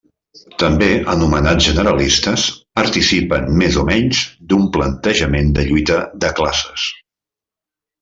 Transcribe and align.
També 0.61 0.87
anomenats 1.13 1.65
generalistes, 1.73 2.47
participen 2.81 3.47
més 3.63 3.79
o 3.85 3.87
menys 3.93 4.25
d'un 4.53 4.67
plantejament 4.81 5.57
de 5.61 5.71
lluita 5.71 6.03
de 6.27 6.37
classes. 6.43 6.93